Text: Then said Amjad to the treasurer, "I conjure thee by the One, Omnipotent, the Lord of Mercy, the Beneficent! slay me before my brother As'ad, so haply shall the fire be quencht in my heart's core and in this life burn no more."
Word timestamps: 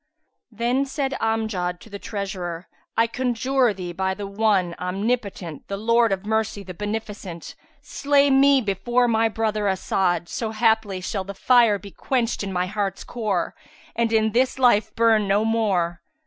Then 0.49 0.87
said 0.87 1.13
Amjad 1.21 1.79
to 1.81 1.89
the 1.91 1.99
treasurer, 1.99 2.67
"I 2.97 3.05
conjure 3.05 3.71
thee 3.71 3.93
by 3.93 4.15
the 4.15 4.25
One, 4.25 4.73
Omnipotent, 4.79 5.67
the 5.67 5.77
Lord 5.77 6.11
of 6.11 6.25
Mercy, 6.25 6.63
the 6.63 6.73
Beneficent! 6.73 7.53
slay 7.83 8.31
me 8.31 8.61
before 8.61 9.07
my 9.07 9.29
brother 9.29 9.67
As'ad, 9.67 10.27
so 10.27 10.53
haply 10.53 11.01
shall 11.01 11.23
the 11.23 11.35
fire 11.35 11.77
be 11.77 11.91
quencht 11.91 12.41
in 12.41 12.51
my 12.51 12.65
heart's 12.65 13.03
core 13.03 13.53
and 13.95 14.11
in 14.11 14.31
this 14.31 14.57
life 14.57 14.91
burn 14.95 15.27
no 15.27 15.45
more." 15.45 16.01